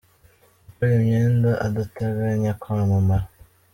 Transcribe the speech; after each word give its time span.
Gukora 0.65 0.91
imyenda 0.99 1.49
adateganya 1.67 2.51
kwamamara. 2.61 3.25